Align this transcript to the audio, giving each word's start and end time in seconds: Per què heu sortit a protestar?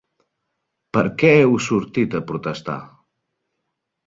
Per 0.97 1.03
què 1.23 1.29
heu 1.41 1.53
sortit 1.67 2.17
a 2.21 2.23
protestar? 2.33 2.79